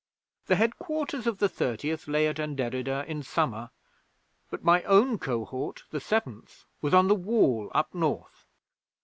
[0.47, 3.69] 'The headquarters of the Thirtieth lay at Anderida in summer,
[4.49, 8.47] but my own Cohort, the Seventh, was on the Wall up North.